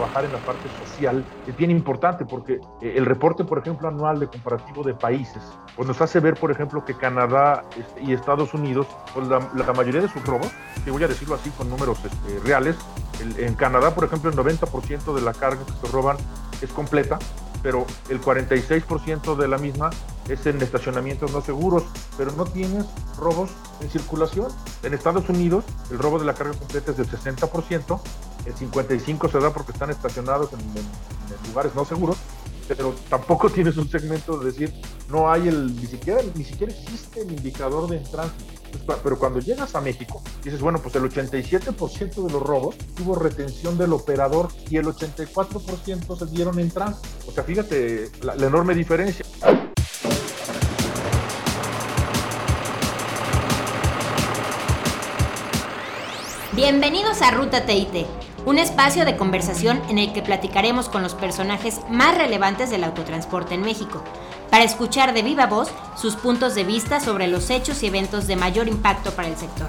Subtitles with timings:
[0.00, 4.18] trabajar en la parte social es bien importante porque eh, el reporte, por ejemplo, anual
[4.18, 5.42] de comparativo de países,
[5.76, 9.40] pues nos hace ver, por ejemplo, que Canadá este, y Estados Unidos, pues la,
[9.74, 10.50] mayoría de sus robos,
[10.84, 12.76] que voy a decirlo así con números este, reales,
[13.36, 16.16] en Canadá, por ejemplo, el 90% de la carga que se roban
[16.62, 17.18] es completa,
[17.62, 19.90] pero el 46% de la misma
[20.28, 21.84] es en estacionamientos no seguros,
[22.16, 22.86] pero no tienes
[23.18, 24.48] robos en circulación.
[24.82, 28.00] En Estados Unidos el robo de la carga completa es del 60%,
[28.46, 30.60] el 55% se da porque están estacionados en,
[31.48, 32.16] lugares no seguros,
[32.68, 34.74] pero tampoco tienes un segmento de decir,
[35.08, 38.60] no hay el, ni siquiera, ni siquiera existe el indicador de tránsito
[39.02, 43.76] pero cuando llegas a México, dices, bueno, pues el 87% de los robos tuvo retención
[43.76, 47.08] del operador y el 84% se dieron en tránsito.
[47.26, 49.24] O sea, fíjate la, la enorme diferencia.
[56.52, 58.06] Bienvenidos a Ruta TIT,
[58.46, 63.54] un espacio de conversación en el que platicaremos con los personajes más relevantes del autotransporte
[63.54, 64.02] en México
[64.50, 68.36] para escuchar de viva voz sus puntos de vista sobre los hechos y eventos de
[68.36, 69.68] mayor impacto para el sector.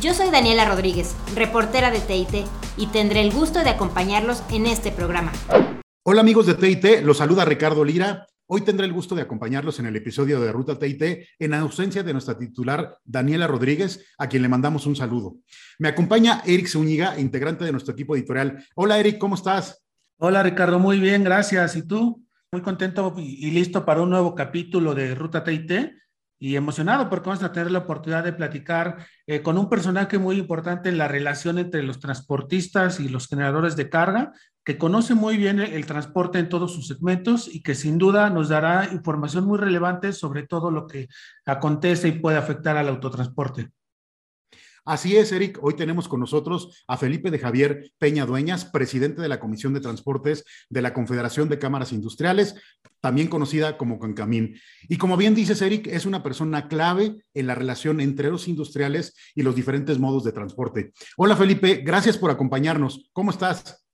[0.00, 2.46] Yo soy Daniela Rodríguez, reportera de TIT,
[2.76, 5.32] y tendré el gusto de acompañarlos en este programa.
[6.02, 8.26] Hola amigos de TIT, los saluda Ricardo Lira.
[8.52, 12.12] Hoy tendré el gusto de acompañarlos en el episodio de Ruta TIT en ausencia de
[12.12, 15.36] nuestra titular Daniela Rodríguez, a quien le mandamos un saludo.
[15.78, 18.66] Me acompaña Eric Zúñiga, integrante de nuestro equipo editorial.
[18.74, 19.84] Hola Eric, ¿cómo estás?
[20.18, 21.76] Hola Ricardo, muy bien, gracias.
[21.76, 22.26] ¿Y tú?
[22.50, 25.92] muy contento y listo para un nuevo capítulo de Ruta TIT
[26.40, 30.38] y emocionado porque vamos a tener la oportunidad de platicar eh, con un personaje muy
[30.38, 34.32] importante en la relación entre los transportistas y los generadores de carga,
[34.64, 38.48] que conoce muy bien el, transporte en todos sus segmentos y que sin duda nos
[38.48, 41.08] dará información muy relevante sobre todo lo que
[41.46, 43.70] acontece y puede afectar al autotransporte.
[44.84, 45.58] Así es, Eric.
[45.62, 49.80] Hoy tenemos con nosotros a Felipe de Javier Peña Dueñas, presidente de la Comisión de
[49.80, 52.54] Transportes de la Confederación de Cámaras Industriales,
[53.00, 54.58] también conocida como Concamín.
[54.88, 59.14] Y como bien dices, Eric, es una persona clave en la relación entre los industriales
[59.34, 60.92] y los diferentes modos de transporte.
[61.16, 61.82] Hola, Felipe.
[61.84, 63.10] Gracias por acompañarnos.
[63.12, 63.84] ¿Cómo estás?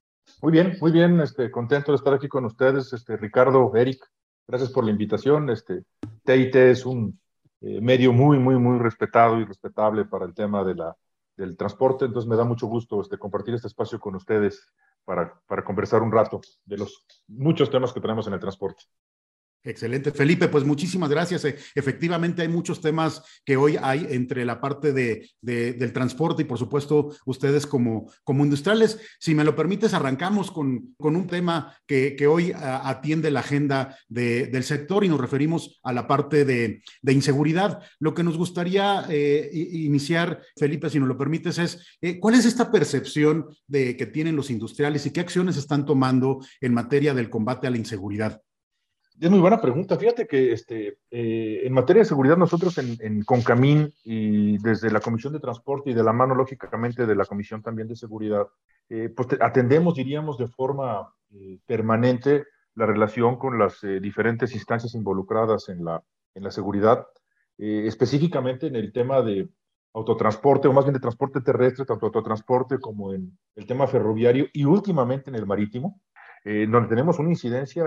[0.41, 1.19] Muy bien, muy bien.
[1.19, 4.05] Este, contento de estar aquí con ustedes, este, Ricardo, Eric.
[4.47, 5.49] Gracias por la invitación.
[5.49, 5.83] Este,
[6.23, 7.19] TIT es un
[7.61, 10.95] eh, medio muy, muy, muy respetado y respetable para el tema de la,
[11.35, 12.05] del transporte.
[12.05, 14.63] Entonces me da mucho gusto este, compartir este espacio con ustedes
[15.05, 18.83] para, para conversar un rato de los muchos temas que tenemos en el transporte.
[19.67, 21.43] Excelente, Felipe, pues muchísimas gracias.
[21.43, 26.45] E, efectivamente, hay muchos temas que hoy hay entre la parte de, del transporte y,
[26.45, 28.97] por supuesto, ustedes como, como industriales.
[29.19, 33.97] Si me lo permites, arrancamos con, con un tema que, que hoy atiende la agenda
[34.07, 37.83] de, del sector y nos referimos a la parte de, inseguridad.
[37.99, 42.45] Lo que nos gustaría eh, iniciar, Felipe, si nos lo permites, es eh, cuál es
[42.45, 47.29] esta percepción de que tienen los industriales y qué acciones están tomando en materia del
[47.29, 48.41] combate a la inseguridad.
[49.19, 49.97] Es muy buena pregunta.
[49.97, 54.99] Fíjate que este, eh, en materia de seguridad nosotros en, en, Concamín y desde la
[54.99, 58.45] Comisión de Transporte y de la mano lógicamente de la Comisión también de Seguridad,
[58.89, 62.45] eh, pues atendemos, diríamos, de forma eh, permanente
[62.75, 66.03] la relación con las diferentes instancias involucradas en la,
[66.35, 67.07] en la seguridad,
[67.57, 69.49] específicamente en el tema de
[69.93, 74.63] autotransporte o más bien de transporte terrestre, tanto autotransporte como en el tema ferroviario y
[74.65, 75.99] últimamente en el marítimo,
[76.45, 77.83] donde tenemos una incidencia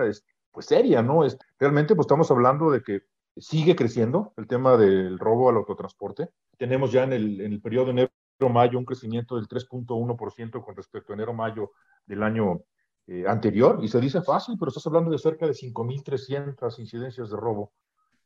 [0.52, 1.24] pues seria, ¿no?
[1.24, 3.02] Es, realmente pues estamos hablando de que
[3.36, 6.30] sigue creciendo el tema del robo al autotransporte.
[6.58, 11.16] Tenemos ya en el, en el periodo enero-mayo un crecimiento del 3.1% con respecto a
[11.16, 11.72] enero-mayo
[12.06, 12.60] del año
[13.06, 13.78] eh, anterior.
[13.82, 17.72] Y se dice fácil, pero estás hablando de cerca de 5.300 incidencias de robo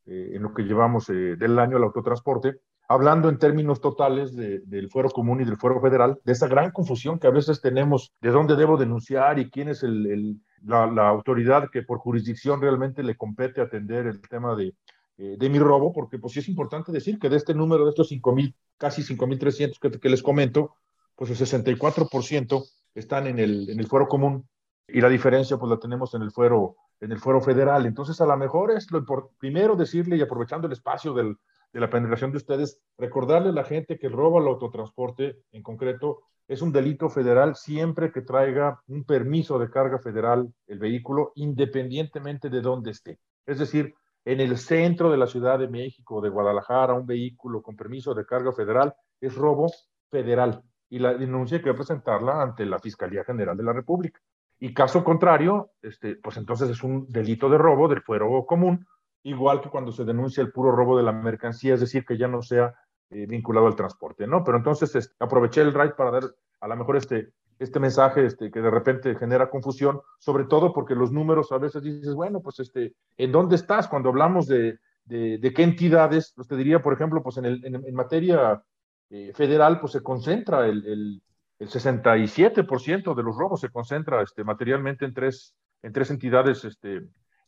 [0.05, 2.59] eh, en lo que llevamos eh, del año al autotransporte.
[2.87, 7.17] Hablando en términos totales del fuero común y del fuero federal, de esa gran confusión
[7.17, 11.83] que a veces tenemos de dónde debo denunciar y quién es el la, autoridad que
[11.83, 14.73] por jurisdicción realmente le compete atender el tema de,
[15.17, 17.91] eh, de mi robo, porque pues sí es importante decir que de este número, de
[17.91, 20.75] estos 5.000, casi 5.300 que, que les comento,
[21.15, 24.47] pues el 64% están en el, en el fuero común
[24.87, 27.85] y la diferencia pues la tenemos en el fuero, en el fuero federal.
[27.85, 29.03] Entonces a lo mejor es lo
[29.37, 31.37] primero decirle y aprovechando el espacio del,
[31.73, 35.61] de la penetración de ustedes, recordarle a la gente que el robo al autotransporte en
[35.61, 41.31] concreto es un delito federal siempre que traiga un permiso de carga federal el vehículo,
[41.35, 43.19] independientemente de dónde esté.
[43.45, 43.93] Es decir,
[44.25, 48.25] en el centro de la Ciudad de México, de Guadalajara, un vehículo con permiso de
[48.25, 49.71] carga federal es robo
[50.09, 54.19] federal y la denuncia hay que presentarla ante la Fiscalía General de la República.
[54.59, 58.85] Y caso contrario, este, pues entonces es un delito de robo del fuero común,
[59.23, 62.27] igual que cuando se denuncia el puro robo de la mercancía, es decir, que ya
[62.27, 62.73] no sea
[63.09, 64.43] eh, vinculado al transporte, ¿no?
[64.43, 66.23] Pero entonces este, aproveché el RAID para dar
[66.59, 67.29] a lo mejor este,
[67.59, 71.83] este mensaje este, que de repente genera confusión, sobre todo porque los números a veces
[71.83, 73.87] dices, bueno, pues este, ¿en dónde estás?
[73.87, 77.93] Cuando hablamos de, de, qué entidades, pues te diría, por ejemplo, pues en, el, en,
[77.93, 78.61] materia
[79.09, 81.21] eh, federal, pues se concentra el, el,
[81.59, 87.03] el 67% de los robos se concentra este, materialmente en tres, en tres entidades este,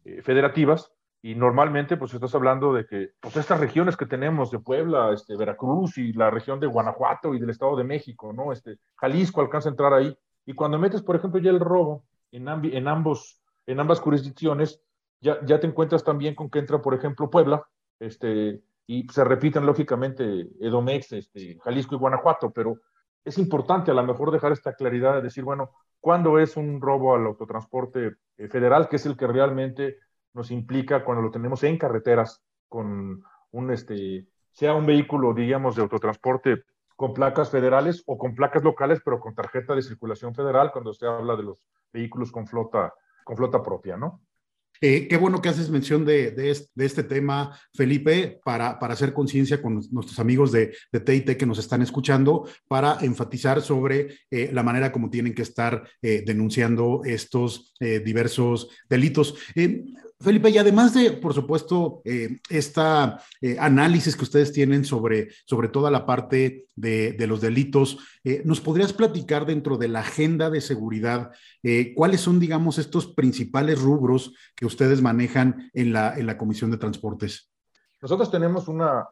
[0.06, 4.60] eh, federativas, y normalmente, pues estás hablando de que pues, estas regiones que tenemos de
[4.60, 8.52] Puebla, este, Veracruz y la región de Guanajuato y del Estado de México, ¿no?
[8.52, 10.16] Este, Jalisco alcanza a entrar ahí.
[10.46, 12.48] Y cuando metes, por ejemplo, ya el robo en,
[12.88, 14.82] ambos, en ambas jurisdicciones,
[15.20, 17.64] ya, ya te encuentras también con que entra, por ejemplo, Puebla,
[18.00, 22.78] este, y se repiten lógicamente Edomex, este, Jalisco y Guanajuato, pero
[23.26, 27.16] es importante a lo mejor dejar esta claridad de decir, bueno, ¿cuándo es un robo
[27.16, 29.98] al autotransporte eh, federal, que es el que realmente
[30.38, 35.82] nos implica cuando lo tenemos en carreteras con un, este, sea un vehículo, digamos, de
[35.82, 36.64] autotransporte
[36.96, 41.06] con placas federales o con placas locales, pero con tarjeta de circulación federal, cuando se
[41.06, 42.94] habla de los vehículos con flota,
[43.24, 44.22] con flota propia, ¿no?
[44.82, 49.62] Eh, qué bueno que haces mención de, de, este, tema, Felipe, para, para hacer conciencia
[49.62, 54.64] con nuestros amigos de, de TIT que nos están escuchando, para enfatizar sobre eh, la
[54.64, 59.36] manera como tienen que estar eh, denunciando estos diversos delitos.
[60.20, 65.70] Felipe, y además de, por supuesto, eh, esta eh, análisis que ustedes tienen sobre, sobre
[65.70, 70.62] toda la parte de, los delitos, eh, ¿nos podrías platicar dentro de la agenda de
[70.62, 71.32] seguridad
[71.96, 76.78] cuáles son, digamos, estos principales rubros que ustedes manejan en la, en la Comisión de
[76.78, 77.52] Transportes?
[78.02, 79.08] Nosotros tenemos una,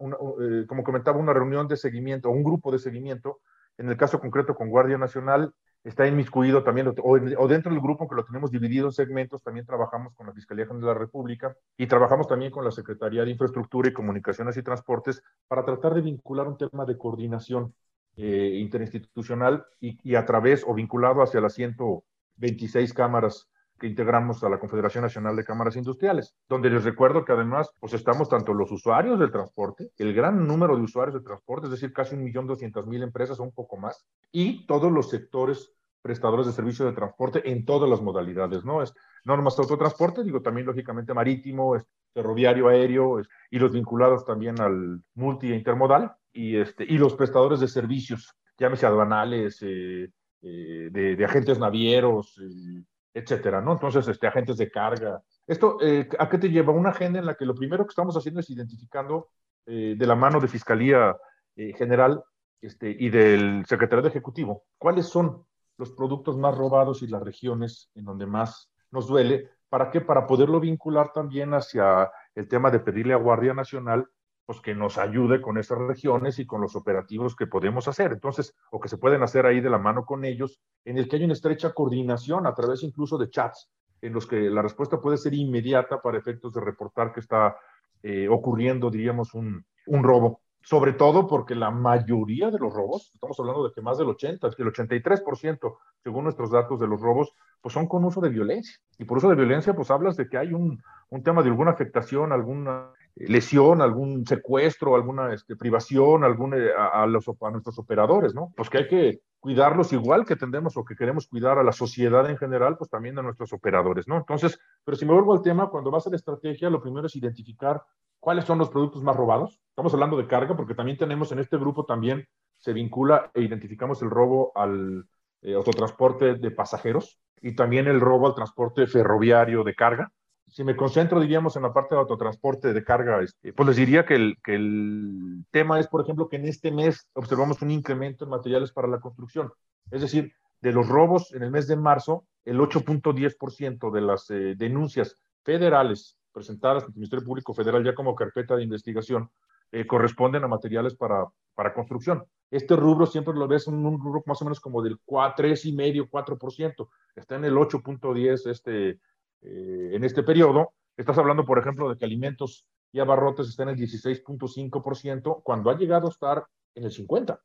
[0.67, 3.41] como comentaba, una reunión de seguimiento, un grupo de seguimiento,
[3.77, 5.53] en el caso concreto con Guardia Nacional
[5.85, 10.15] está inmiscuido también, o, dentro del grupo que lo tenemos dividido en segmentos, también trabajamos
[10.15, 13.87] con la Fiscalía General de la República y trabajamos también con la Secretaría de Infraestructura
[13.87, 17.75] y Comunicaciones y Transportes para tratar de vincular un tema de coordinación
[18.17, 23.47] eh, interinstitucional y, a través o vinculado hacia las 126 cámaras
[23.79, 27.93] que integramos a la Confederación Nacional de Cámaras Industriales, donde les recuerdo que además pues
[27.93, 31.93] estamos tanto los usuarios del transporte, el gran número de usuarios del transporte, es decir,
[31.93, 36.45] casi un millón doscientas mil empresas o un poco más, y todos los sectores prestadores
[36.45, 38.83] de servicio de transporte en todas las modalidades, ¿no?
[38.83, 38.93] Es
[39.23, 41.75] no nomás autotransporte, digo también lógicamente marítimo,
[42.13, 47.59] ferroviario, aéreo, y los vinculados también al multi e intermodal, y, este, y los prestadores
[47.59, 50.09] de servicios, llámese aduanales, eh,
[50.43, 52.83] eh, de, agentes navieros, eh,
[53.15, 53.71] etcétera, ¿no?
[53.71, 55.21] Entonces, este, agentes de carga.
[55.47, 55.77] Esto,
[56.19, 56.73] ¿a qué te lleva?
[56.73, 59.29] Una agenda en la que lo primero que estamos haciendo es identificando
[59.65, 61.15] de la mano de Fiscalía
[61.55, 62.23] General
[62.61, 65.45] este, y del Secretario de Ejecutivo cuáles son
[65.77, 69.49] los productos más robados y las regiones en donde más nos duele.
[69.69, 70.01] ¿Para qué?
[70.01, 74.07] Para poderlo vincular también hacia el tema de pedirle a Guardia Nacional
[74.45, 78.11] pues que nos ayude con esas regiones y con los operativos que podemos hacer.
[78.11, 81.15] Entonces, o que se pueden hacer ahí de la mano con ellos, en el que
[81.15, 83.69] hay una estrecha coordinación a través incluso de chats,
[84.01, 87.57] en los que la respuesta puede ser inmediata para efectos de reportar que está
[88.03, 93.39] eh, ocurriendo, diríamos, un, un robo sobre todo porque la mayoría de los robos, estamos
[93.39, 97.71] hablando de que más del 80, el 83%, según nuestros datos de los robos, pues
[97.71, 98.75] son con uso de violencia.
[98.97, 101.69] Y por uso de violencia, pues hablas de que hay un, un tema de alguna
[101.69, 108.35] afectación, alguna lesión, algún secuestro, alguna este, privación, algún, eh, a, los, a nuestros operadores,
[108.35, 108.53] ¿no?
[108.55, 112.29] Pues que hay que cuidarlos igual que tendemos o que queremos cuidar a la sociedad
[112.29, 114.17] en general, pues también a nuestros operadores, ¿no?
[114.17, 117.15] Entonces, pero si me vuelvo al tema, cuando vas a la estrategia, lo primero es
[117.15, 117.81] identificar
[118.19, 119.61] cuáles son los productos más robados.
[119.69, 124.01] Estamos hablando de carga porque también tenemos en este grupo también se vincula e identificamos
[124.01, 125.05] el robo al
[125.41, 130.11] eh, autotransporte de pasajeros y también el robo al transporte ferroviario de carga.
[130.55, 134.05] Si me concentro, diríamos, en la parte de autotransporte de carga, este, pues les diría
[134.05, 138.23] que el, que el tema es, por ejemplo, que en este mes observamos un incremento
[138.23, 139.51] en materiales para la construcción.
[139.91, 140.31] Es decir,
[140.61, 146.15] de los robos en el mes de marzo, el 8.10% de las eh, denuncias federales
[146.31, 149.29] presentadas ante el Ministerio Público Federal ya como carpeta de investigación
[149.73, 152.23] eh, corresponden a materiales para, para construcción.
[152.49, 156.87] Este rubro siempre lo ves en un rubro más o menos como del 3,5, 4%.
[157.13, 158.99] Está en el 8.10 este,
[159.45, 160.73] eh, en este periodo.
[160.97, 165.77] Estás hablando, por ejemplo, de que alimentos y abarrotes están en el 16.5% cuando ha
[165.77, 167.39] llegado a estar en el 50%.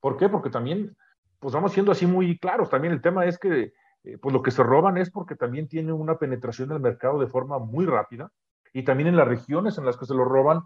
[0.00, 0.28] ¿Por qué?
[0.28, 0.96] Porque también,
[1.38, 2.70] pues vamos siendo así muy claros.
[2.70, 3.72] También el tema es que
[4.04, 7.26] eh, pues lo que se roban es porque también tienen una penetración del mercado de
[7.26, 8.30] forma muy rápida
[8.72, 10.60] y también en las regiones en las que se lo roban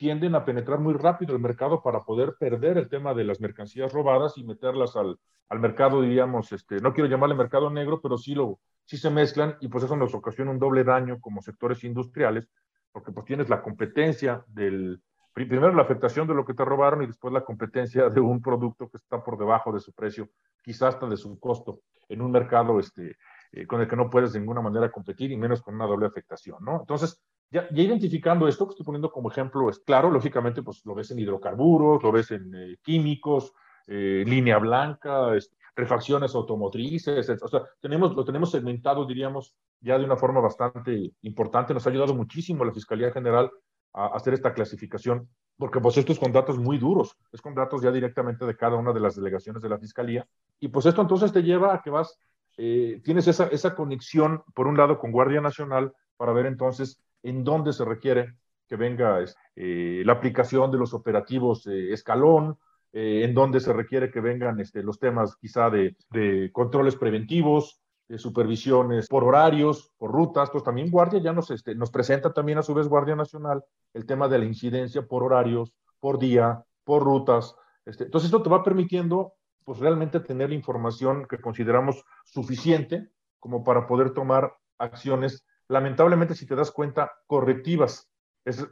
[0.00, 3.92] tienden a penetrar muy rápido el mercado para poder perder el tema de las mercancías
[3.92, 5.18] robadas y meterlas al,
[5.50, 9.58] al mercado, diríamos, este, no quiero llamarle mercado negro, pero sí, lo, sí se mezclan
[9.60, 12.48] y pues eso nos ocasiona un doble daño como sectores industriales,
[12.92, 15.02] porque pues tienes la competencia del
[15.34, 18.88] primero la afectación de lo que te robaron y después la competencia de un producto
[18.88, 20.30] que está por debajo de su precio,
[20.62, 23.18] quizás hasta de su costo, en un mercado este,
[23.52, 26.06] eh, con el que no puedes de ninguna manera competir y menos con una doble
[26.06, 26.80] afectación, ¿no?
[26.80, 31.10] Entonces, ya, identificando esto que estoy poniendo como ejemplo, es claro, lógicamente, pues lo ves
[31.10, 33.52] en hidrocarburos, lo ves en eh, químicos,
[33.86, 35.32] eh, línea blanca,
[35.74, 41.74] refacciones automotrices, o sea, tenemos, lo tenemos segmentado, diríamos, ya de una forma bastante importante.
[41.74, 43.50] Nos ha ayudado muchísimo la Fiscalía General
[43.92, 47.82] a hacer esta clasificación, porque pues esto es con datos muy duros, es con datos
[47.82, 50.26] ya directamente de cada una de las delegaciones de la Fiscalía.
[50.60, 52.18] Y pues esto entonces te lleva a que vas,
[52.56, 57.44] eh, tienes esa, esa conexión, por un lado, con Guardia Nacional, para ver entonces en
[57.44, 58.34] dónde se requiere
[58.68, 59.18] que venga
[59.56, 62.58] eh, la aplicación de los operativos eh, escalón,
[62.92, 67.80] en dónde se requiere que vengan este, los temas quizá de, de controles preventivos,
[68.18, 72.62] supervisiones por horarios, por rutas, pues también Guardia ya nos, este, nos presenta también a
[72.62, 73.62] su vez Guardia Nacional
[73.94, 77.54] el tema de la incidencia por horarios, por día, por rutas.
[77.84, 79.34] Este, entonces esto te va permitiendo
[79.64, 86.46] pues realmente tener la información que consideramos suficiente como para poder tomar acciones, lamentablemente si
[86.46, 88.10] te das cuenta, correctivas,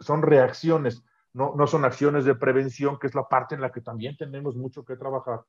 [0.00, 3.80] son reacciones, no, no son acciones de prevención, que es la parte en la que
[3.80, 5.42] también tenemos mucho que trabajar.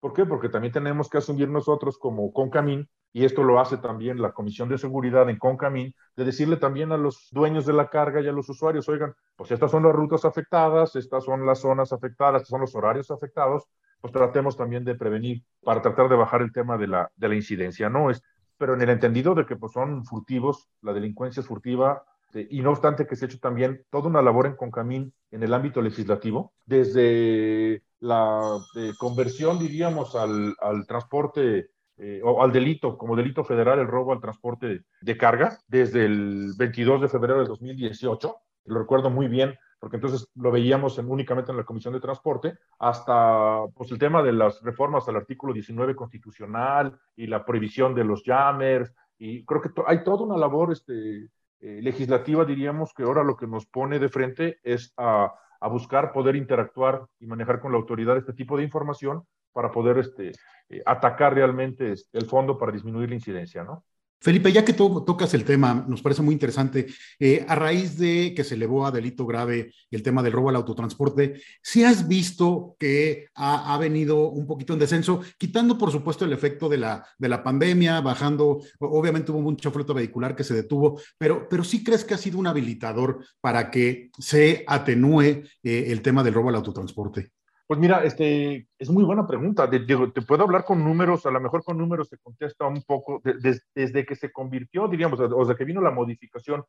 [0.00, 0.24] ¿Por qué?
[0.24, 4.68] Porque también tenemos que asumir nosotros como Concamín y esto lo hace también la Comisión
[4.68, 8.32] de Seguridad en Concamín, de decirle también a los dueños de la carga y a
[8.32, 12.62] los usuarios, oigan, pues estas son las rutas afectadas, estas son las zonas afectadas, son
[12.62, 13.64] los horarios afectados,
[14.00, 17.34] pues tratemos también de prevenir para tratar de bajar el tema de la, de la
[17.36, 18.10] incidencia, ¿no?
[18.10, 18.22] Es,
[18.58, 22.60] pero en el entendido de que pues, son furtivos, la delincuencia es furtiva, este, y
[22.62, 25.80] no obstante que se ha hecho también toda una labor en Concamín en el ámbito
[25.80, 33.44] legislativo, desde la eh, conversión, diríamos, al, al transporte eh, o al delito, como delito
[33.44, 38.36] federal, el robo al transporte de carga, desde el 22 de febrero de 2018.
[38.66, 43.66] Lo recuerdo muy bien, porque entonces lo veíamos únicamente en la Comisión de Transporte, hasta
[43.74, 48.22] pues, el tema de las reformas al artículo 19 constitucional y la prohibición de los
[48.24, 48.94] jammers.
[49.18, 51.28] Y creo que hay toda una labor este,
[51.60, 56.14] eh, legislativa, diríamos, que ahora lo que nos pone de frente es a, a buscar
[56.14, 60.32] poder interactuar y manejar con la autoridad este tipo de información para poder este,
[60.70, 63.84] eh, atacar realmente este, el fondo para disminuir la incidencia, ¿no?
[64.24, 66.86] Felipe, ya que tocas el tema, nos parece muy interesante,
[67.18, 70.56] eh, a raíz de que se elevó a delito grave el tema del robo al
[70.56, 76.32] autotransporte, ¿sí has visto que ha, venido un poquito en descenso, quitando por supuesto el
[76.32, 80.98] efecto de la, de la pandemia, bajando, obviamente hubo mucha flota vehicular que se detuvo,
[81.18, 86.00] pero, pero sí crees que ha sido un habilitador para que se atenúe eh, el
[86.00, 87.33] tema del robo al autotransporte?
[87.66, 89.68] Pues mira, este, es muy buena pregunta.
[89.70, 94.04] te puedo hablar con números, a lo mejor con números se contesta un poco, desde
[94.04, 96.64] que se convirtió, diríamos, o desde que vino la modificación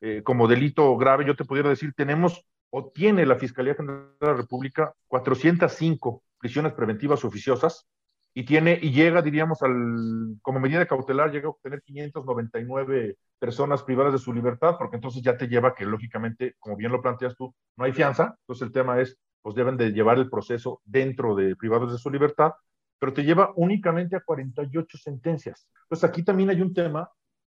[0.00, 4.26] eh, como delito grave, yo te pudiera decir, tenemos o tiene la Fiscalía General de
[4.26, 7.86] la República 405 prisiones preventivas oficiosas
[8.32, 14.12] y tiene y llega, diríamos, al, como medida cautelar, llega a obtener 599 personas privadas
[14.12, 17.54] de su libertad, porque entonces ya te lleva que, lógicamente, como bien lo planteas tú,
[17.76, 18.36] no hay fianza.
[18.42, 22.10] Entonces el tema es pues deben de llevar el proceso dentro de privados de su
[22.10, 22.52] libertad,
[22.98, 25.66] pero te lleva únicamente a 48 sentencias.
[25.84, 27.10] Entonces aquí también hay un tema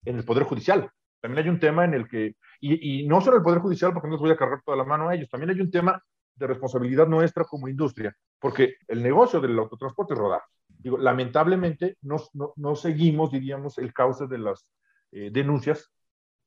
[0.05, 3.43] en el Poder Judicial, también hay un tema en el que, y, no solo el
[3.43, 5.63] Poder Judicial, porque no les voy a cargar toda la mano a ellos, también hay
[5.63, 5.99] un tema
[6.35, 10.43] de responsabilidad nuestra como industria, porque el negocio del autotransporte es rodar.
[10.69, 12.19] Digo, lamentablemente no,
[12.55, 14.69] no, seguimos, diríamos, el cauce de las
[15.13, 15.91] eh, denuncias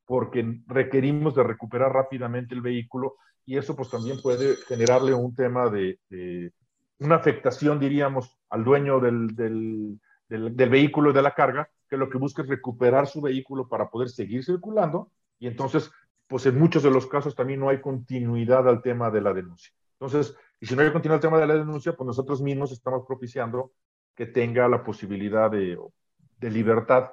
[0.06, 5.70] porque requerimos de recuperar rápidamente el vehículo y eso pues también puede generarle un tema
[5.70, 6.00] de,
[7.00, 12.10] una afectación, diríamos, al dueño del, del, del, vehículo y de la carga, que lo
[12.10, 15.92] que busca es recuperar su vehículo para poder seguir circulando y entonces,
[16.28, 19.74] pues en muchos de los casos también no hay continuidad al tema de la denuncia.
[19.94, 23.06] Entonces, y si no hay continuidad al tema de la denuncia, pues nosotros mismos estamos
[23.08, 23.74] propiciando
[24.16, 25.78] que tenga la posibilidad de,
[26.38, 27.12] de libertad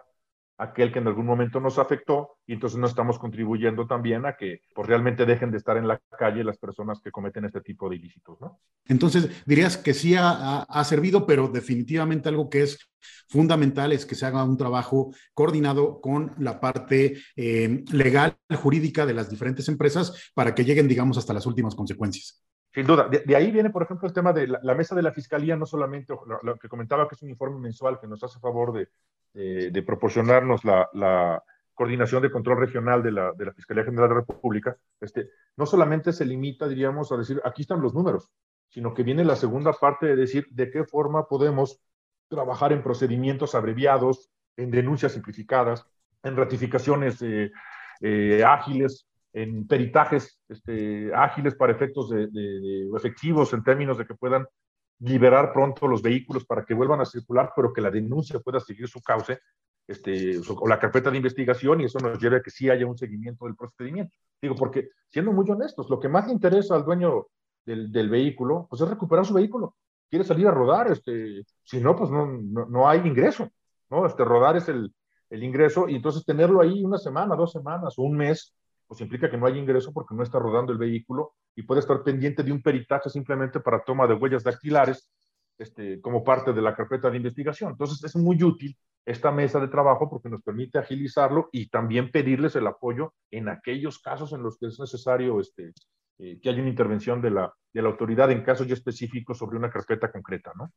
[0.58, 4.62] aquel que en algún momento nos afectó y entonces no estamos contribuyendo también a que
[4.74, 7.96] pues, realmente dejen de estar en la calle las personas que cometen este tipo de
[7.96, 8.60] ilícitos, ¿no?
[8.86, 12.90] Entonces, dirías que sí ha, servido, pero definitivamente algo que es
[13.28, 19.14] fundamental es que se haga un trabajo coordinado con la parte eh, legal, jurídica de
[19.14, 22.42] las diferentes empresas para que lleguen, digamos, hasta las últimas consecuencias.
[22.72, 23.08] Sin duda.
[23.08, 26.14] De, ahí viene, por ejemplo, el tema de la, mesa de la fiscalía, no solamente
[26.42, 28.88] lo, que comentaba que es un informe mensual que nos hace favor de,
[29.34, 31.42] de, proporcionarnos la,
[31.74, 35.64] coordinación de control regional de la, de la, Fiscalía General de la República, este, no
[35.64, 38.32] solamente se limita, diríamos, a decir, aquí están los números,
[38.68, 41.80] sino que viene la segunda parte de decir de qué forma podemos
[42.28, 45.86] trabajar en procedimientos abreviados, en denuncias simplificadas,
[46.22, 47.50] en ratificaciones eh,
[48.00, 52.28] eh, ágiles, en peritajes este, ágiles para efectos de,
[52.96, 54.46] efectivos en términos de que puedan
[55.00, 58.88] liberar pronto los vehículos para que vuelvan a circular, pero que la denuncia pueda seguir
[58.88, 59.38] su cauce
[59.86, 62.98] este, o la carpeta de investigación y eso nos lleve a que sí haya un
[62.98, 64.14] seguimiento del procedimiento.
[64.40, 67.26] Digo, porque siendo muy honestos, lo que más le interesa al dueño
[67.64, 69.76] del, del vehículo, pues es recuperar su vehículo.
[70.10, 73.50] Quiere salir a rodar, este, si no, pues no, no, no hay ingreso,
[73.90, 74.06] ¿no?
[74.06, 74.92] Este, rodar es el,
[75.30, 78.54] el ingreso y entonces tenerlo ahí una semana, dos semanas o un mes,
[78.86, 82.04] pues implica que no hay ingreso porque no está rodando el vehículo y puede estar
[82.04, 85.10] pendiente de un peritaje simplemente para toma de huellas dactilares
[85.58, 87.72] este, como parte de la carpeta de investigación.
[87.72, 92.54] Entonces es muy útil esta mesa de trabajo porque nos permite agilizarlo y también pedirles
[92.54, 95.72] el apoyo en aquellos casos en los que es necesario este,
[96.20, 99.56] eh, que haya una intervención de la, de la autoridad en casos ya específicos sobre
[99.56, 100.72] una carpeta concreta, ¿no?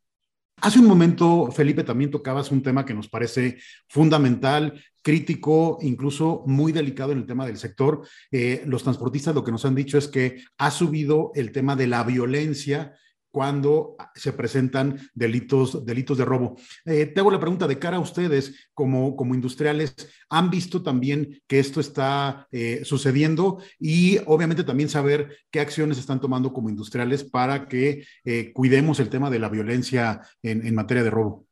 [0.63, 6.71] Hace un momento, Felipe, también tocabas un tema que nos parece fundamental, crítico, incluso muy
[6.71, 8.07] delicado en el tema del sector.
[8.31, 11.87] Eh, los transportistas lo que nos han dicho es que ha subido el tema de
[11.87, 12.95] la violencia
[13.33, 16.57] cuando se presentan delitos, delitos de robo.
[16.83, 19.95] Eh, te hago la pregunta de cara a ustedes como, como industriales,
[20.29, 23.63] ¿han visto también que esto está eh, sucediendo?
[23.79, 28.05] Y obviamente también saber qué acciones están tomando como industriales para que
[28.53, 31.47] cuidemos el tema de la violencia en, materia de robo.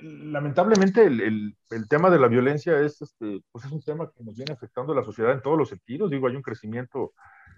[0.00, 1.54] Lamentablemente el,
[1.88, 4.96] tema de la violencia es, este, pues es un tema que nos viene afectando a
[4.96, 6.10] la sociedad en todos los sentidos.
[6.10, 7.12] Digo, hay un crecimiento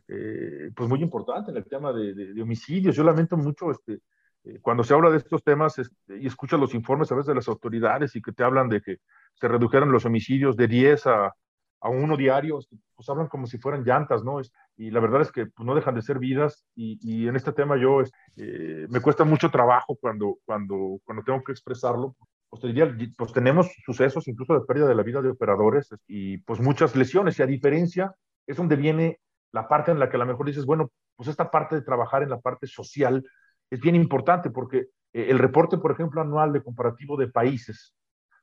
[0.09, 2.97] eh, pues muy importante en el tema de, homicidios.
[2.97, 4.00] Yo lamento mucho este,
[4.44, 7.35] eh, cuando se habla de estos temas este, y escuchas los informes a veces de
[7.35, 8.99] las autoridades y que te hablan de que
[9.35, 11.35] se redujeron los homicidios de 10 a,
[11.80, 14.40] a uno diario, este, pues hablan como si fueran llantas, ¿no?
[14.76, 17.52] Y la verdad es que pues, no dejan de ser vidas y, y en este
[17.52, 18.02] tema yo
[18.37, 22.16] eh, me cuesta mucho trabajo cuando, cuando, cuando tengo que expresarlo.
[22.50, 26.61] Pues, diría, pues tenemos sucesos incluso de pérdida de la vida de operadores y pues
[26.61, 27.38] muchas lesiones.
[27.38, 28.12] Y a diferencia
[28.47, 29.21] es donde viene
[29.52, 32.23] la parte en la que a lo mejor dices, bueno, pues esta parte de trabajar
[32.23, 33.25] en la parte social
[33.71, 37.94] es bien importante porque eh, el reporte, por ejemplo, anual de comparativo de países,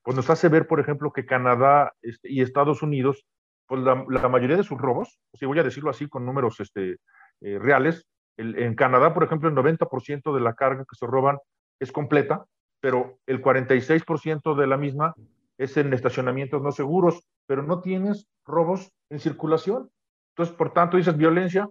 [0.04, 3.26] pues nos hace ver, por ejemplo, que Canadá este, y Estados Unidos,
[3.66, 6.98] pues la, mayoría de sus robos, si voy a decirlo así con números este,
[7.42, 8.06] eh, reales,
[8.38, 11.40] en Canadá, por ejemplo, el 90% de la carga que se roban
[11.80, 12.46] es completa,
[12.80, 15.16] pero el 46% de la misma
[15.58, 19.90] es en estacionamientos no seguros, pero no tienes robos en circulación.
[20.30, 21.70] Entonces, por tanto, dices violencia,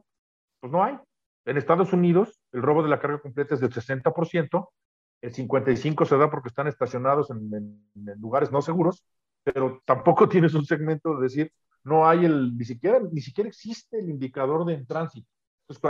[0.61, 0.99] pues no hay.
[1.45, 4.69] En Estados Unidos, el robo de la carga completa es del 60%,
[5.23, 7.81] el 55% se da porque están estacionados en,
[8.19, 9.05] lugares no seguros,
[9.45, 11.53] pero tampoco tienes un segmento de decir,
[11.85, 15.29] no hay el, ni siquiera, ni siquiera existe el indicador de en tránsito.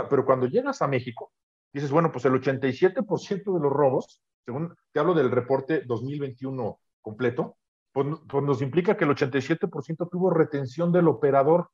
[0.09, 1.31] pero cuando llegas a México,
[1.73, 7.57] dices, bueno, pues el 87% de los robos, según te hablo del reporte 2021 completo,
[7.91, 11.69] pues, pues nos implica que el 87% tuvo retención del operador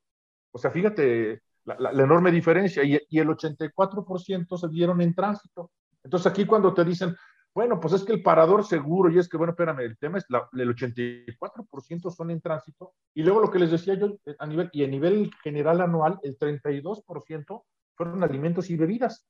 [0.53, 5.71] o sea, fíjate la, enorme diferencia y, el 84% se dieron en tránsito.
[6.03, 7.15] Entonces aquí cuando te dicen,
[7.55, 10.25] bueno, pues es que el parador seguro, y es que, bueno, espérame, el tema es
[10.29, 14.45] la, el 84% son en tránsito, y luego lo que les decía yo, eh, a
[14.45, 17.63] nivel, y a nivel general anual, el 32%
[17.95, 19.25] fueron alimentos y bebidas.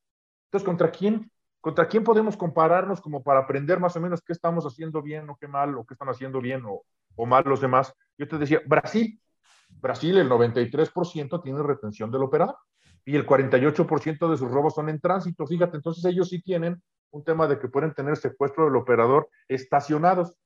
[0.47, 1.31] Entonces, ¿contra quién,
[1.63, 5.37] ¿contra quién podemos compararnos como para aprender más o menos qué estamos haciendo bien o
[5.37, 6.83] qué mal, o qué están haciendo bien o,
[7.15, 7.93] o mal los demás?
[8.17, 9.17] Yo te decía, Brasil,
[9.69, 12.57] Brasil, el 93% tiene retención del operador
[13.05, 15.47] y el 48% de sus robos son en tránsito.
[15.47, 20.37] Fíjate, entonces ellos sí tienen un tema de que pueden tener secuestro del operador estacionados.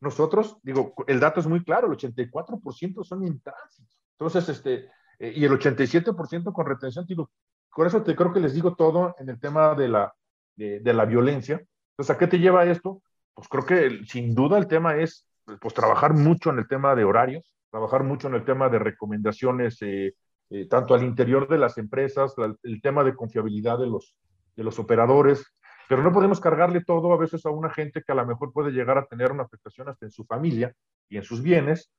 [0.00, 3.96] Nosotros, digo, el dato es muy claro, el 84% son en tránsito.
[4.12, 7.28] Entonces, este, eh, y el 87% con retención, digo,
[7.74, 10.14] por eso te creo que les digo todo en el tema de la,
[10.60, 11.62] de, la violencia.
[11.92, 13.02] Entonces, ¿a qué te lleva esto?
[13.34, 15.26] Pues creo que sin duda el tema es
[15.60, 19.80] pues trabajar mucho en el tema de horarios, trabajar mucho en el tema de recomendaciones,
[19.82, 20.14] eh,
[20.50, 24.14] eh, tanto al interior de las empresas, el tema de confiabilidad de los,
[24.56, 25.44] de los operadores,
[25.88, 28.70] pero no podemos cargarle todo a veces a una gente que a lo mejor puede
[28.70, 30.72] llegar a tener una afectación hasta en su familia
[31.08, 31.90] y en sus bienes,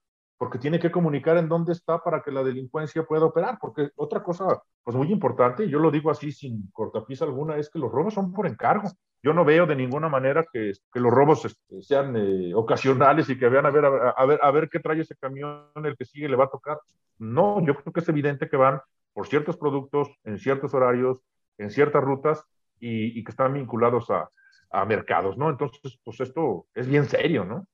[0.42, 4.24] porque tiene que comunicar en dónde está para que la delincuencia pueda operar, porque otra
[4.24, 7.92] cosa, pues muy importante, y yo lo digo así sin cortapisa alguna, es que los
[7.92, 8.90] robos son por encargo.
[9.22, 13.38] Yo no veo de ninguna manera que, que los robos este, sean eh, ocasionales y
[13.38, 16.28] que vean a ver, a, ver, a ver qué trae ese camión, el que sigue
[16.28, 16.80] le va a tocar.
[17.20, 18.82] No, yo creo que es evidente que van
[19.14, 21.20] por ciertos productos, en ciertos horarios,
[21.60, 22.44] en ciertas rutas
[22.80, 24.28] y, y que están vinculados a,
[24.72, 25.52] a mercados, ¿no?
[25.52, 27.68] Entonces, pues esto es bien serio, ¿no?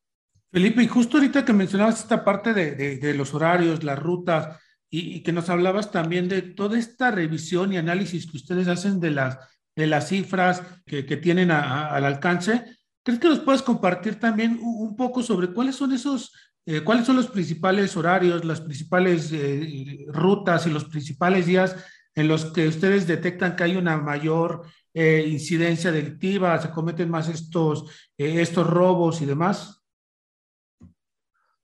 [0.51, 4.57] Felipe, y justo ahorita que mencionabas esta parte de, de, los horarios, las rutas,
[4.89, 9.12] y, que nos hablabas también de toda esta revisión y análisis que ustedes hacen de
[9.12, 9.38] las,
[9.75, 12.63] de las cifras que, que tienen al alcance,
[13.03, 16.31] ¿crees que nos puedes compartir también un, poco sobre cuáles son esos
[16.65, 21.77] eh, ¿cuáles son los principales horarios, las principales eh, rutas y los principales días
[22.13, 27.29] en los que ustedes detectan que hay una mayor eh, incidencia delictiva, se cometen más
[27.29, 27.86] estos,
[28.17, 29.77] estos robos y demás?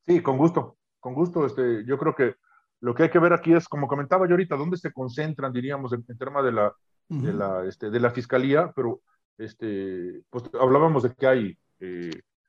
[0.05, 1.45] Sí, con gusto, con gusto.
[1.45, 2.35] Este, yo creo que
[2.81, 5.93] lo que hay que ver aquí es, como comentaba yo ahorita, dónde se concentran, diríamos,
[5.93, 6.73] en, en tema de la,
[7.07, 9.01] de, la, este, de la fiscalía, pero
[9.37, 11.57] este, pues hablábamos de que hay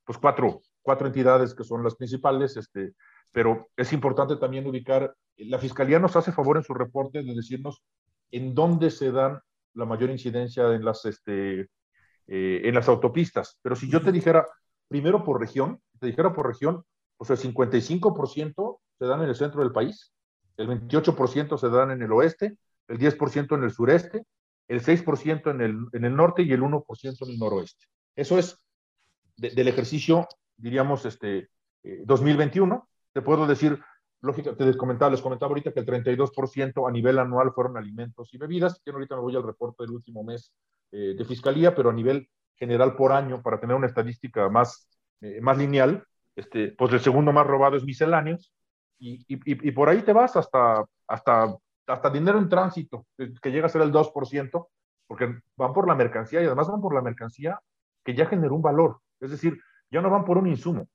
[0.05, 2.95] pues cuatro, cuatro entidades que son las principales, este,
[3.33, 7.83] pero es importante también ubicar, la Fiscalía nos hace favor en su reporte de decirnos
[8.31, 9.41] en dónde se dan
[9.75, 11.69] la mayor incidencia en las, este,
[12.29, 13.59] eh, en las autopistas.
[13.63, 14.47] Pero si yo te dijera,
[14.89, 16.85] primero por región, te dijera por región,
[17.17, 20.13] pues el 55% se dan en el centro del país,
[20.57, 22.57] el 28% se dan en el oeste,
[22.89, 24.25] el 10% en el sureste,
[24.69, 27.87] el 6% en el, en el norte y el 1% en el noroeste.
[28.17, 28.59] Eso es
[29.37, 31.49] del ejercicio diríamos, este,
[31.83, 32.75] 2021.
[32.75, 33.79] Eh, te puedo decir,
[34.21, 35.13] lógica, te les comentaba
[35.49, 38.81] ahorita que el 32% a nivel anual fueron alimentos y bebidas.
[38.85, 40.53] Yo ahorita me voy al reporte del último mes
[40.93, 44.89] eh, de fiscalía, pero a nivel general por año, para tener una estadística más,
[45.21, 46.05] eh, más lineal,
[46.37, 48.53] este, pues el segundo más robado es misceláneos.
[48.99, 49.37] Y,
[49.73, 51.55] por ahí te vas hasta, hasta,
[51.87, 54.69] hasta dinero en tránsito, que llega a ser el 2%,
[55.07, 57.61] porque van por la mercancía y además van por la mercancía
[58.03, 59.01] que ya generó un valor.
[59.21, 60.89] Es decir, ya no van por un insumo,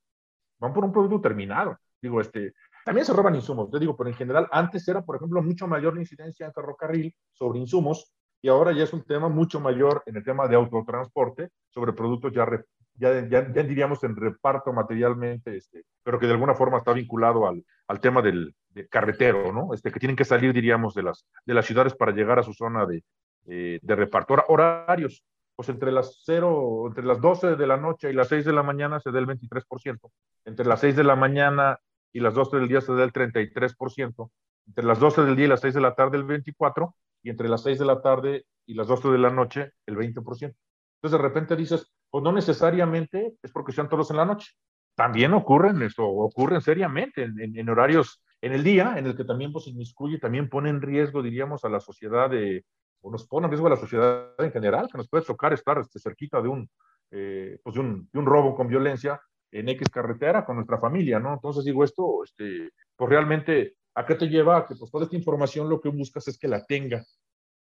[0.58, 1.78] van por un producto terminado.
[2.02, 5.42] Digo, este, también se roban insumos, te digo, pero en general antes era, por ejemplo,
[5.42, 9.60] mucho mayor la incidencia en ferrocarril sobre insumos y ahora ya es un tema mucho
[9.60, 12.46] mayor en el tema de autotransporte sobre productos ya,
[12.94, 17.64] ya, ya, diríamos en reparto materialmente, este, pero que de alguna forma está vinculado al,
[17.88, 18.54] al tema del,
[18.88, 19.74] carretero, ¿no?
[19.74, 22.52] Este, que tienen que salir, diríamos, de las, de las ciudades para llegar a su
[22.52, 23.02] zona de,
[23.46, 24.36] eh, de reparto.
[24.48, 25.24] horarios,
[25.56, 28.62] pues entre las 0, entre las 12 de la noche y las 6 de la
[28.62, 30.10] mañana se da el 23%,
[30.44, 31.80] entre las 6 de la mañana
[32.12, 34.30] y las 12 del día se da el 33%,
[34.68, 37.48] entre las 12 del día y las 6 de la tarde el 24%, y entre
[37.48, 40.14] las 6 de la tarde y las 12 de la noche el 20%.
[40.22, 40.54] Entonces
[41.02, 44.52] de repente dices, pues no necesariamente es porque sean todos en la noche.
[44.94, 49.52] También ocurren esto, ocurren seriamente en, en, horarios en el día, en el que también
[49.52, 52.64] pues, inmiscuye, también pone en riesgo, diríamos, a la sociedad de,
[53.00, 55.78] o nos pone en riesgo a la sociedad en general, que nos puede tocar estar
[55.78, 56.68] este, cerquita de un,
[57.12, 59.20] eh, pues de un, de un, robo con violencia
[59.52, 61.32] en X carretera con nuestra familia, ¿no?
[61.32, 64.66] Entonces digo esto, este, pues realmente, ¿a qué te lleva?
[64.66, 67.04] que pues toda esta información lo que buscas es que la tenga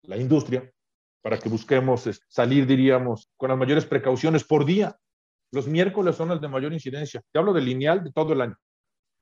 [0.03, 0.71] la industria
[1.23, 4.97] para que busquemos este, salir, diríamos, con las mayores precauciones por día.
[5.51, 7.23] Los miércoles son las de mayor incidencia.
[7.33, 8.57] Te hablo de lineal de todo el año.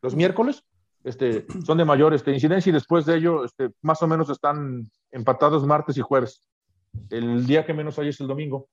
[0.02, 0.62] Los miércoles
[1.04, 4.90] este, son de mayor este, incidencia y después de ello este, más o menos están
[5.10, 6.42] empatados martes y jueves.
[7.10, 8.68] El día que menos hay es el domingo.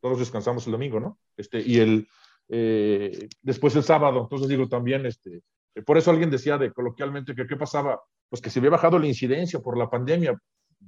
[0.00, 1.18] Todos descansamos el domingo, ¿no?
[1.36, 2.08] Este, y el,
[2.48, 4.22] eh, después el sábado.
[4.22, 5.42] Entonces digo también, este,
[5.86, 9.06] por eso alguien decía de coloquialmente que qué pasaba, pues que se había bajado la
[9.06, 10.36] incidencia por la pandemia.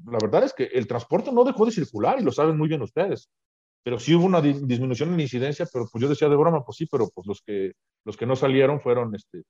[0.06, 2.82] La verdad es que el transporte no dejó de circular y lo saben muy bien
[2.82, 3.28] ustedes.
[3.84, 6.76] Pero sí hubo una disminución en la incidencia, pero pues yo decía de broma, pues
[6.76, 7.72] sí, pero pues los que,
[8.04, 9.42] los que no salieron fueron este,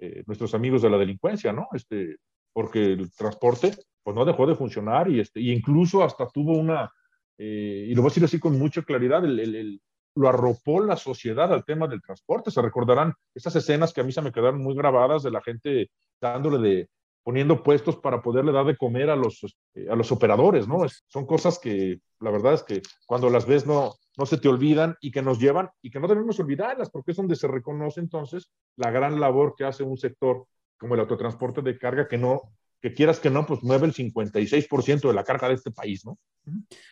[0.00, 1.68] eh, nuestros amigos de la delincuencia, ¿no?
[1.72, 2.16] Este,
[2.52, 6.90] porque el transporte pues no dejó de funcionar y, este, y incluso hasta tuvo una,
[7.38, 9.80] eh, y lo voy a decir así con mucha claridad, el, el,
[10.16, 12.50] lo arropó la sociedad al tema del transporte.
[12.50, 15.90] Se recordarán esas escenas que a mí se me quedaron muy grabadas de la gente
[16.20, 16.88] dándole de,
[17.26, 20.86] poniendo puestos para poderle dar de comer a los, este, a los operadores, ¿no?
[21.08, 24.94] son cosas que la verdad es que cuando las ves no, no se te olvidan
[25.00, 28.48] y que nos llevan y que no debemos olvidarlas porque es donde se reconoce entonces
[28.76, 30.46] la gran labor que hace un sector
[30.78, 32.42] como el autotransporte de carga que no,
[32.80, 36.20] que quieras que no, pues mueve el 56% de la carga de este país, ¿no?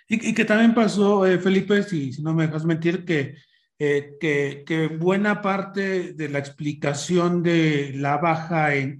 [0.08, 3.36] Y, que también pasó, eh, Felipe, si no me dejas mentir, que
[3.78, 8.98] eh, que, buena parte de la explicación de la baja en,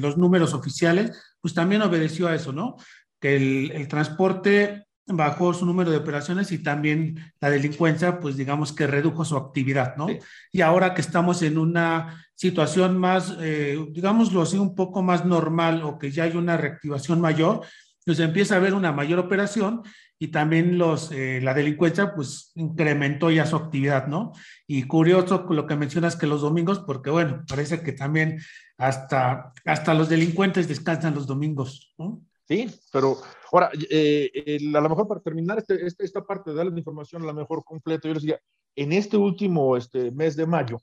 [0.00, 2.76] los números oficiales, pues también obedeció a eso, ¿no?
[3.20, 8.86] Que el, transporte bajó su número de operaciones y también la delincuencia, pues digamos que
[8.86, 10.06] redujo su actividad, ¿no?
[10.52, 15.82] Y ahora que estamos en una situación más, eh, digámoslo así, un poco más normal
[15.82, 17.62] o que ya hay una reactivación mayor,
[18.04, 19.82] pues empieza a haber una mayor operación
[20.18, 24.32] y también los, eh, la delincuencia pues incrementó ya su actividad, ¿no?
[24.66, 28.40] Y curioso lo que mencionas que los domingos, porque bueno, parece que también
[28.76, 32.20] hasta, hasta los delincuentes descansan los domingos, ¿no?
[32.48, 33.18] Sí, pero
[33.52, 37.22] ahora, eh, a lo mejor para terminar este, este, esta parte de darles la información
[37.22, 38.40] a lo mejor completa, yo les decía,
[38.74, 40.80] en este último este, mes de mayo,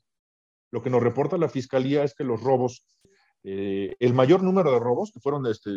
[0.70, 2.86] lo que nos reporta la Fiscalía es que los robos,
[3.42, 5.70] eh, el mayor número de robos, que fueron este,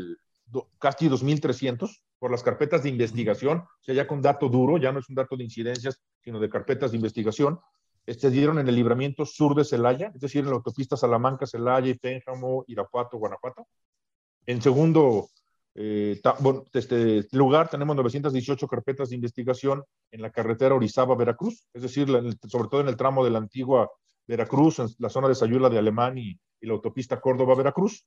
[0.80, 5.00] casi 2.300 por las carpetas de investigación, o sea, ya con dato duro, ya no
[5.00, 7.60] es un dato de incidencias, sino de carpetas de investigación.
[8.06, 11.94] se dieron en el libramiento sur de Celaya, es decir, en la autopista Salamanca, Celaya,
[12.02, 13.68] Pénjamo, Irapuato, Guanajuato.
[14.46, 15.30] En segundo
[15.76, 16.20] eh,
[16.74, 22.08] este lugar tenemos 918 carpetas de investigación en la carretera Orizaba-Veracruz, es decir,
[22.48, 23.90] sobre todo en el tramo de la antigua
[24.28, 28.06] Veracruz, en la zona de Sayula de Alemán y, la autopista Córdoba-Veracruz.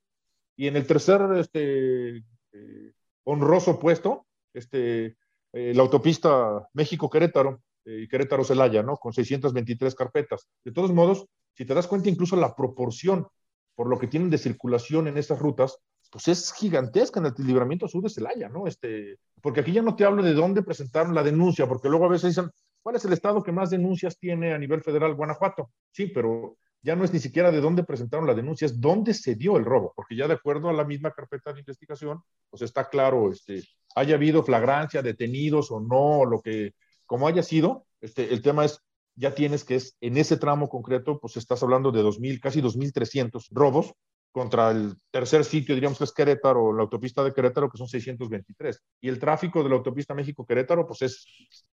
[0.57, 2.17] Y en el tercer este,
[2.53, 2.93] eh,
[3.25, 5.17] honroso puesto, este,
[5.53, 8.97] eh, la autopista México-Querétaro y Querétaro-Celaya, ¿no?
[8.97, 10.49] Con 623 carpetas.
[10.65, 13.27] De todos modos, si te das cuenta, incluso la proporción
[13.75, 15.79] por lo que tienen de circulación en esas rutas,
[16.11, 18.67] pues es gigantesca en el libramiento sur de Celaya, ¿no?
[18.67, 22.11] Este, porque aquí ya no te hablo de dónde presentaron la denuncia, porque luego a
[22.11, 22.51] veces dicen,
[22.83, 25.15] ¿cuál es el estado que más denuncias tiene a nivel federal?
[25.15, 25.71] Guanajuato.
[25.91, 29.37] Sí, pero ya no es ni siquiera de dónde presentaron la denuncia, es dónde se
[29.37, 32.89] dio el robo, porque ya de acuerdo a la misma carpeta de investigación, pues está
[32.89, 33.63] claro, este,
[33.95, 36.75] haya habido flagrancia, detenidos o no, lo que,
[37.07, 38.81] como haya sido, este, el tema es,
[39.15, 43.49] ya tienes que es, en ese tramo concreto, pues estás hablando de 2.000, casi 2.300
[43.51, 43.95] robos,
[44.33, 48.83] contra el tercer sitio, diríamos que es Querétaro, la autopista de Querétaro, que son 623.
[49.03, 51.27] Y el tráfico de la autopista México-Querétaro, pues es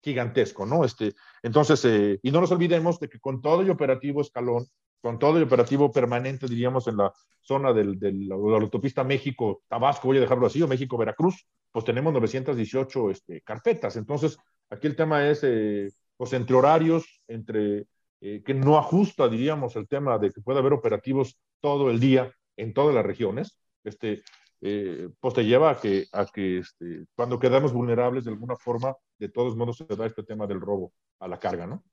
[0.02, 0.84] gigantesco, ¿no?
[0.84, 4.66] Este, entonces, eh, y no nos olvidemos de que con todo el operativo escalón,
[5.02, 10.18] con todo el operativo permanente, diríamos, en la zona del, de la autopista México-Tabasco, voy
[10.18, 13.96] a dejarlo así, o México-Veracruz, pues tenemos 918 este, carpetas.
[13.96, 14.38] Entonces,
[14.70, 17.86] aquí el tema es, eh, pues entre horarios, entre
[18.22, 22.32] eh, que no ajusta, diríamos, el tema de que pueda haber operativos todo el día,
[22.58, 24.24] en todas las regiones, este,
[24.62, 28.96] eh, pues te lleva a que, a que este, cuando quedamos vulnerables de alguna forma,
[29.20, 31.84] de todos modos se da este tema del robo a la carga, ¿no?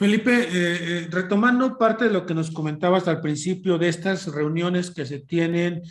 [0.00, 4.90] Felipe, eh, eh, retomando parte de lo que nos comentabas al principio de estas reuniones
[4.90, 5.82] que se tienen,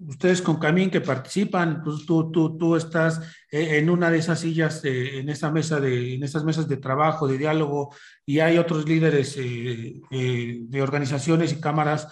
[0.00, 4.84] ustedes con Camín que participan, pues tú, tú, tú estás en una de esas sillas,
[4.84, 7.94] en esa mesa de, en esas mesas de trabajo, de diálogo,
[8.26, 12.06] y hay otros líderes de organizaciones y cámaras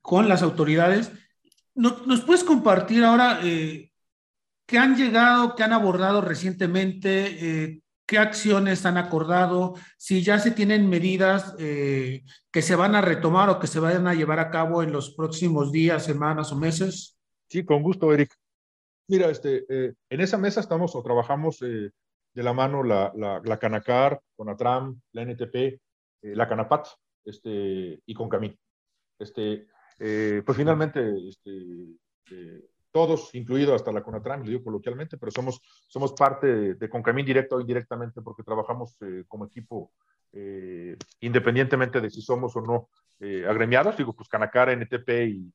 [0.00, 1.10] con las autoridades.
[1.74, 7.82] ¿Nos, puedes compartir ahora qué han llegado, qué han abordado recientemente?
[8.12, 13.48] Qué acciones han acordado, si ya se tienen medidas eh, que se van a retomar
[13.48, 17.18] o que se vayan a llevar a cabo en los próximos días, semanas o meses.
[17.48, 18.34] Sí, con gusto, Eric.
[19.08, 21.90] Mira, este, eh, en esa mesa estamos o trabajamos eh,
[22.34, 25.80] de la mano la, la, la, Canacar, Conatram, la NTP,
[26.20, 26.88] la Canapat
[27.24, 28.54] este, y con Camín.
[29.18, 31.96] Este, pues finalmente, este,
[32.92, 37.56] todos, incluido hasta la CONATRAM, lo digo coloquialmente, pero somos, somos parte de, Concamín directo
[37.56, 39.90] o indirectamente porque trabajamos eh, como equipo
[40.32, 42.88] eh, independientemente de si somos o no
[43.20, 43.96] eh, agremiados.
[43.96, 45.52] Digo, pues Canacara, NTP y,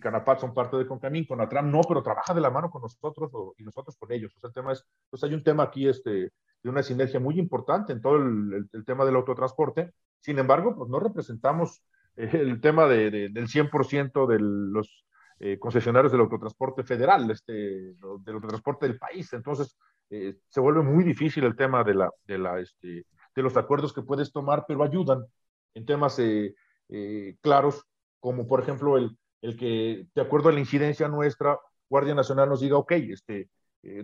[0.00, 3.62] Canapat son parte de Concamín, Conatram no, pero trabaja de la mano con nosotros y
[3.62, 4.34] nosotros con ellos.
[4.34, 7.38] O sea, el tema es, pues hay un tema aquí este, de una sinergia muy
[7.38, 9.92] importante en todo el, tema del autotransporte.
[10.18, 11.84] Sin embargo, pues no representamos
[12.16, 15.04] el tema de, del 100% de los
[15.38, 19.32] eh, concesionarios del autotransporte federal, este, del autotransporte del país.
[19.32, 19.76] Entonces,
[20.10, 23.92] eh, se vuelve muy difícil el tema de, la, de, la, este, de los acuerdos
[23.92, 25.24] que puedes tomar, pero ayudan
[25.74, 26.54] en temas eh,
[27.40, 27.84] claros,
[28.20, 32.60] como por ejemplo el, el que, de acuerdo a la incidencia nuestra, Guardia Nacional nos
[32.60, 33.48] diga, ok, este,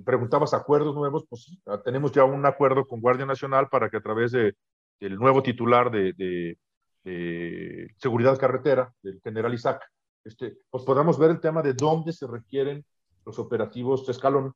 [0.05, 4.33] preguntabas acuerdos nuevos, pues tenemos ya un acuerdo con Guardia Nacional para que a través
[4.33, 4.55] de,
[5.01, 6.59] del nuevo titular de, de,
[7.05, 9.83] de Seguridad Carretera, del general Isaac,
[10.25, 12.85] este, pues podamos ver el tema de dónde se requieren
[13.25, 14.55] los operativos de escalón,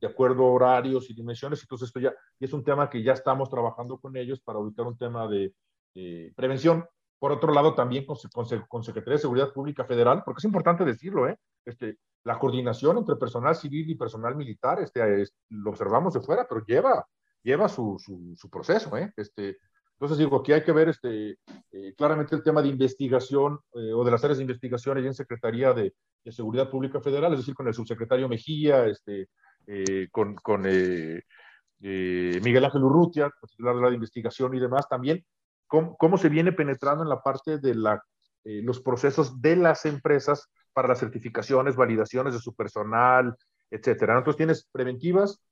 [0.00, 1.60] de acuerdo a horarios y dimensiones.
[1.62, 4.96] Entonces, esto ya es un tema que ya estamos trabajando con ellos para ubicar un
[4.96, 5.52] tema de,
[6.34, 6.84] prevención.
[7.18, 8.16] Por otro lado, también con,
[8.68, 11.38] con, Secretaría de Seguridad Pública Federal, porque es importante decirlo, ¿eh?
[11.64, 16.64] Este, la coordinación entre personal civil y personal militar, este, lo observamos de fuera, pero
[16.66, 17.06] lleva,
[17.42, 18.96] lleva su, su, su proceso.
[18.96, 19.12] ¿eh?
[19.16, 19.58] Este,
[19.94, 21.38] entonces digo, aquí hay que ver este,
[21.70, 25.72] eh, claramente el tema de investigación eh, o de las áreas de investigación en Secretaría
[25.72, 25.94] de,
[26.30, 29.28] Seguridad Pública Federal, es decir, con el subsecretario Mejía, este,
[29.66, 31.22] eh, con, con Miguel
[32.64, 35.22] Ángel Urrutia, titular de la investigación y demás, también
[35.66, 38.02] cómo, cómo, se viene penetrando en la parte de la,
[38.42, 43.36] los procesos de las empresas para las certificaciones, validaciones de su personal,
[43.70, 44.16] etcétera.
[44.16, 45.42] Entonces tienes preventivas,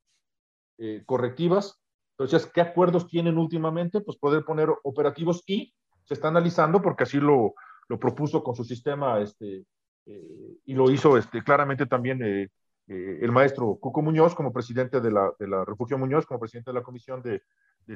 [1.05, 1.82] correctivas
[2.25, 4.01] entonces, ¿qué acuerdos tienen últimamente?
[4.01, 5.73] Pues poder poner operativos y
[6.05, 7.55] se está analizando porque así lo,
[8.01, 9.67] propuso con su sistema este,
[10.07, 12.49] eh, y lo hizo este, claramente también eh,
[12.89, 16.83] eh, el maestro Cuco Muñoz como presidente de la, Refugio Muñoz, como presidente de la
[16.83, 17.43] Comisión de,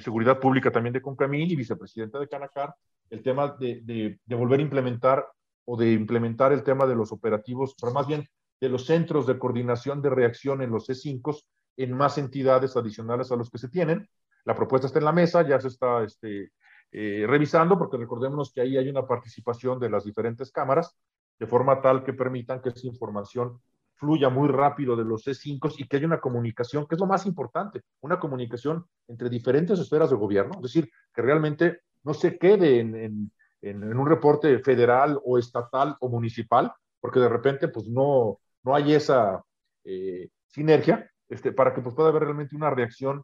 [0.01, 2.75] Seguridad Pública también de Concamín y vicepresidente de Canacar,
[3.09, 5.25] el tema de, volver a implementar
[5.65, 8.27] o de implementar el tema de los operativos, pero más bien
[8.61, 11.41] de los centros de coordinación de reacción en los C5
[11.77, 14.09] en más entidades adicionales a los que se tienen.
[14.45, 16.53] la propuesta está en la mesa, ya se está este,
[16.93, 20.97] eh, revisando, porque recordemos que ahí hay una participación de las diferentes cámaras,
[21.39, 23.61] de forma tal que permitan que esa información
[23.97, 27.27] fluya muy rápido de los C5 y que haya una comunicación, que es lo más
[27.27, 32.81] importante, una comunicación entre diferentes esferas de gobierno, es decir, que realmente no se quede
[32.81, 38.39] en, en, en un reporte federal o estatal o municipal, porque de repente pues no,
[38.63, 39.43] no hay esa
[39.85, 43.23] eh, sinergia este, para que pues, pueda haber realmente una reacción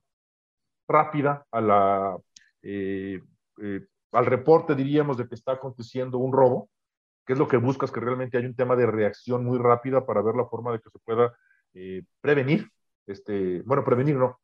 [0.88, 2.16] rápida a
[2.62, 3.20] eh,
[3.62, 6.68] eh, al reporte, diríamos, de que está aconteciendo un robo,
[7.26, 10.22] que es lo que buscas, que realmente hay un tema de reacción muy rápida para
[10.22, 11.34] ver la forma de que se pueda
[12.20, 12.70] prevenir,
[13.06, 14.38] este, bueno, prevenir, no,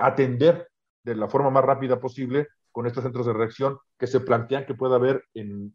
[0.00, 0.70] atender
[1.02, 4.74] de la forma más rápida posible con estos centros de reacción que se plantean que
[4.74, 5.74] pueda haber en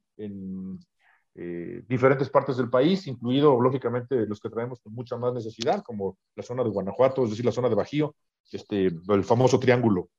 [1.42, 6.18] eh, diferentes partes del país, incluido lógicamente los que traemos con mucha más necesidad, como
[6.36, 8.14] la zona de Guanajuato, es decir, la zona de Bajío,
[8.52, 10.10] este, el famoso triángulo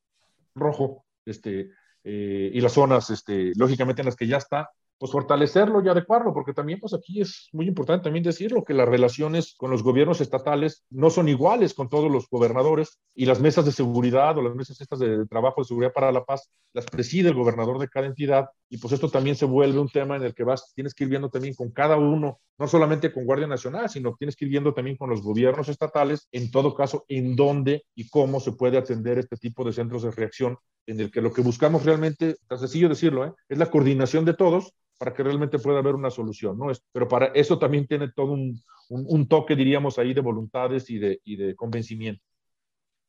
[0.54, 1.72] rojo, este,
[2.04, 6.34] eh, y las zonas, este, lógicamente en las que ya está pues fortalecerlo y adecuarlo,
[6.34, 10.20] porque también pues aquí es muy importante también decirlo, que las relaciones con los gobiernos
[10.20, 14.54] estatales no son iguales con todos los gobernadores y las mesas de seguridad o las
[14.54, 18.06] mesas estas de trabajo de seguridad para la paz las preside el gobernador de cada
[18.06, 21.04] entidad y pues esto también se vuelve un tema en el que vas, tienes que
[21.04, 24.50] ir viendo también con cada uno, no solamente con Guardia Nacional, sino tienes que ir
[24.50, 28.76] viendo también con los gobiernos estatales, en todo caso, en dónde y cómo se puede
[28.76, 32.58] atender este tipo de centros de reacción en el que lo que buscamos realmente, tan
[32.58, 33.32] sencillo decirlo, ¿eh?
[33.48, 36.70] es la coordinación de todos para que realmente pueda haber una solución, ¿no?
[36.92, 41.36] Pero para eso también tiene todo un, toque, diríamos, ahí de voluntades y de, y
[41.36, 42.22] de convencimiento.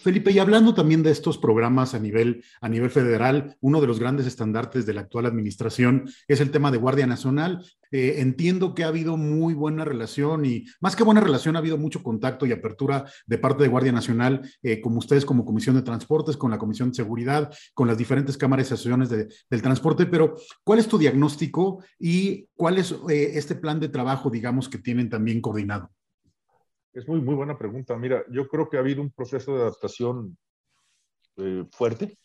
[0.02, 4.00] Felipe, y hablando también de estos programas a nivel, a nivel federal, uno de los
[4.00, 7.64] grandes estandartes de la actual administración es el tema de Guardia Nacional.
[7.92, 11.78] Eh, entiendo que ha habido muy buena relación y más que buena relación, ha habido
[11.78, 15.82] mucho contacto y apertura de parte de Guardia Nacional, eh, como ustedes como Comisión de
[15.82, 20.36] Transportes, con la Comisión de Seguridad, con las diferentes cámaras y asociaciones del transporte, pero
[20.64, 25.10] ¿cuál es tu diagnóstico y cuál es eh, este plan de trabajo, digamos, que tienen
[25.10, 25.92] también coordinado?
[26.94, 27.96] Es muy, muy buena pregunta.
[27.98, 30.38] Mira, yo creo que ha habido un proceso de adaptación
[31.38, 32.18] eh, fuerte.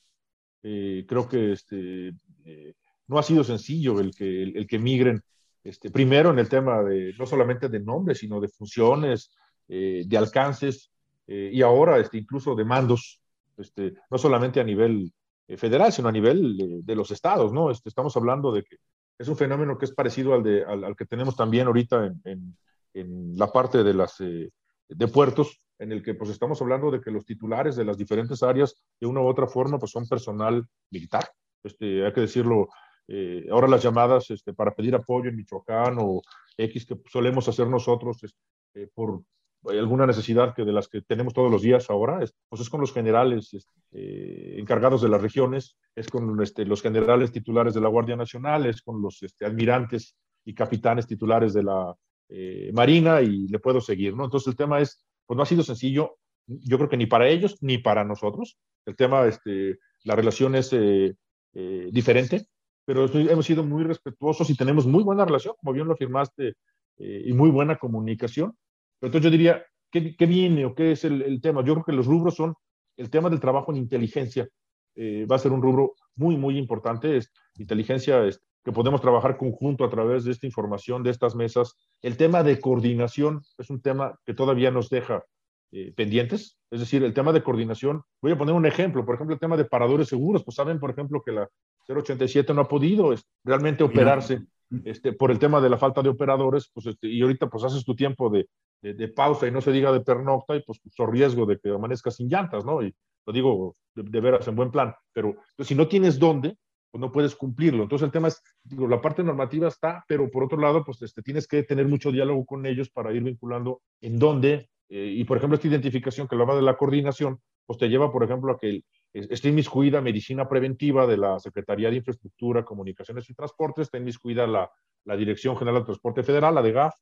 [0.62, 2.12] Eh, creo que este,
[2.44, 2.74] eh,
[3.06, 5.22] no ha sido sencillo el que, el, que migren,
[5.62, 9.30] este, primero en el tema de no solamente de nombres, sino de funciones,
[9.68, 10.92] de alcances
[11.26, 13.20] y ahora este, incluso de mandos,
[13.56, 15.12] este, no solamente a nivel
[15.56, 17.52] federal, sino a nivel de, los estados.
[17.52, 17.72] ¿no?
[17.72, 18.76] Este, estamos hablando de que
[19.18, 22.56] es un fenómeno que es parecido al, de, al, que tenemos también ahorita en en
[23.04, 24.50] la parte de las eh,
[24.88, 28.42] de puertos, en el que pues estamos hablando de que los titulares de las diferentes
[28.42, 31.28] áreas, de una u otra forma, pues son personal militar.
[31.62, 32.68] Este, hay que decirlo,
[33.08, 36.22] eh, ahora las llamadas este, para pedir apoyo en Michoacán o
[36.56, 39.22] X que solemos hacer nosotros este, por
[39.64, 42.80] alguna necesidad que de las que tenemos todos los días ahora, es, pues es con
[42.80, 47.88] los generales este, encargados de las regiones, es con este, los generales titulares de la
[47.88, 51.94] Guardia Nacional, es con los este, almirantes y capitanes titulares de la
[52.28, 54.24] eh, Marina y le puedo seguir, ¿no?
[54.24, 57.56] Entonces el tema es, pues no ha sido sencillo, yo creo que ni para ellos
[57.60, 58.58] ni para nosotros.
[58.84, 61.14] El tema, este, la relación es eh,
[61.54, 62.46] eh, diferente,
[62.84, 66.54] pero hemos sido muy respetuosos y tenemos muy buena relación, como bien lo afirmaste,
[66.98, 68.56] y muy buena comunicación.
[68.98, 71.62] Pero entonces yo diría, ¿qué, qué viene o qué es el, tema?
[71.62, 72.54] Yo creo que los rubros son
[72.96, 74.48] el tema del trabajo en inteligencia.
[74.96, 77.18] va a ser un rubro muy, muy importante.
[77.18, 81.76] Es, inteligencia es, que podemos trabajar conjunto a través de esta información, de estas mesas.
[82.02, 85.24] El tema de coordinación es un tema que todavía nos deja
[85.70, 88.02] eh, pendientes, es decir, el tema de coordinación.
[88.20, 90.90] Voy a poner un ejemplo, por ejemplo, el tema de paradores seguros, pues saben, por
[90.90, 91.48] ejemplo, que la
[91.86, 94.40] 087 no ha podido realmente operarse
[94.84, 97.84] este, por el tema de la falta de operadores, pues, este, y ahorita pues haces
[97.84, 98.48] tu tiempo de,
[98.82, 102.16] de, pausa y no se diga de pernocta y pues, pues riesgo de que amanezcas
[102.16, 102.82] sin llantas, ¿no?
[102.82, 102.92] Y
[103.26, 106.56] lo digo de, de veras en buen plan, pero pues, si no tienes dónde,
[106.96, 107.82] pues, no puedes cumplirlo.
[107.82, 111.22] Entonces el tema es, digo, la parte normativa está, pero por otro lado, pues este,
[111.22, 115.36] tienes que tener mucho diálogo con ellos para ir vinculando en dónde, eh, y por
[115.36, 118.82] ejemplo esta identificación que hablaba de la coordinación, pues te lleva, por ejemplo, a que
[119.12, 124.70] esté inmiscuida medicina preventiva de la Secretaría de Infraestructura, Comunicaciones y Transportes, está inmiscuida la,
[125.04, 126.94] la Dirección General de Transporte Federal, la de GAF,